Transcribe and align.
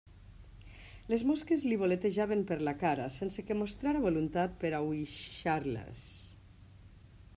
Les 1.13 1.23
mosques 1.31 1.65
li 1.71 1.77
voletejaven 1.81 2.41
per 2.51 2.57
la 2.69 2.73
cara, 2.85 3.05
sense 3.17 3.45
que 3.49 3.59
mostrara 3.61 4.03
voluntat 4.09 4.57
per 4.65 4.73
a 4.73 4.79
aüixar-les. 4.87 6.05